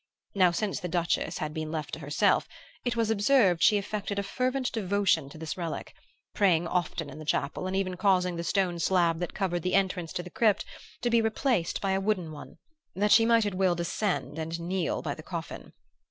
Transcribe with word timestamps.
Now, 0.33 0.49
since 0.49 0.79
the 0.79 0.87
Duchess 0.87 1.37
had 1.37 1.53
been 1.53 1.71
left 1.71 1.93
to 1.93 1.99
herself, 1.99 2.47
it 2.83 2.95
was 2.95 3.11
observed 3.11 3.61
she 3.61 3.77
affected 3.77 4.17
a 4.17 4.23
fervent 4.23 4.71
devotion 4.71 5.29
to 5.29 5.37
this 5.37 5.57
relic, 5.57 5.93
praying 6.33 6.65
often 6.65 7.07
in 7.07 7.19
the 7.19 7.23
chapel 7.23 7.67
and 7.67 7.75
even 7.75 7.95
causing 7.97 8.35
the 8.35 8.43
stone 8.43 8.79
slab 8.79 9.19
that 9.19 9.35
covered 9.35 9.61
the 9.61 9.75
entrance 9.75 10.11
to 10.13 10.23
the 10.23 10.31
crypt 10.31 10.65
to 11.03 11.11
be 11.11 11.21
replaced 11.21 11.81
by 11.81 11.91
a 11.91 12.01
wooden 12.01 12.31
one, 12.31 12.57
that 12.95 13.11
she 13.11 13.27
might 13.27 13.45
at 13.45 13.53
will 13.53 13.75
descend 13.75 14.39
and 14.39 14.59
kneel 14.59 15.03
by 15.03 15.13
the 15.13 15.21
coffin. 15.21 15.71